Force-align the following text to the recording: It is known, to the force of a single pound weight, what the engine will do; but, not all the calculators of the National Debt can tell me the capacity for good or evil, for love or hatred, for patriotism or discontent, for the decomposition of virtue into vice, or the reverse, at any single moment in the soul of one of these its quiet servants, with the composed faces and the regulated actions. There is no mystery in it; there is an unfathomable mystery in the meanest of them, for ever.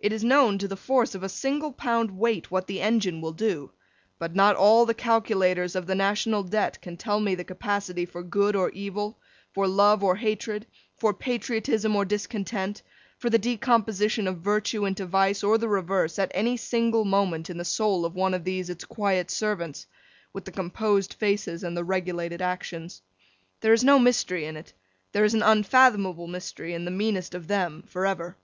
It 0.00 0.12
is 0.12 0.24
known, 0.24 0.58
to 0.58 0.66
the 0.66 0.76
force 0.76 1.14
of 1.14 1.22
a 1.22 1.28
single 1.28 1.70
pound 1.72 2.10
weight, 2.18 2.50
what 2.50 2.66
the 2.66 2.80
engine 2.80 3.20
will 3.20 3.30
do; 3.32 3.70
but, 4.18 4.34
not 4.34 4.56
all 4.56 4.84
the 4.84 4.94
calculators 4.94 5.76
of 5.76 5.86
the 5.86 5.94
National 5.94 6.42
Debt 6.42 6.82
can 6.82 6.96
tell 6.96 7.20
me 7.20 7.36
the 7.36 7.44
capacity 7.44 8.04
for 8.04 8.24
good 8.24 8.56
or 8.56 8.70
evil, 8.70 9.20
for 9.54 9.68
love 9.68 10.02
or 10.02 10.16
hatred, 10.16 10.66
for 10.96 11.14
patriotism 11.14 11.94
or 11.94 12.04
discontent, 12.04 12.82
for 13.16 13.30
the 13.30 13.38
decomposition 13.38 14.26
of 14.26 14.38
virtue 14.38 14.86
into 14.86 15.06
vice, 15.06 15.44
or 15.44 15.56
the 15.56 15.68
reverse, 15.68 16.18
at 16.18 16.32
any 16.34 16.56
single 16.56 17.04
moment 17.04 17.48
in 17.48 17.56
the 17.56 17.64
soul 17.64 18.04
of 18.04 18.16
one 18.16 18.34
of 18.34 18.42
these 18.42 18.70
its 18.70 18.84
quiet 18.84 19.30
servants, 19.30 19.86
with 20.32 20.44
the 20.44 20.50
composed 20.50 21.14
faces 21.14 21.62
and 21.62 21.76
the 21.76 21.84
regulated 21.84 22.42
actions. 22.42 23.02
There 23.60 23.72
is 23.72 23.84
no 23.84 24.00
mystery 24.00 24.46
in 24.46 24.56
it; 24.56 24.72
there 25.12 25.22
is 25.22 25.34
an 25.34 25.44
unfathomable 25.44 26.26
mystery 26.26 26.74
in 26.74 26.84
the 26.84 26.90
meanest 26.90 27.36
of 27.36 27.46
them, 27.46 27.84
for 27.86 28.04
ever. 28.04 28.36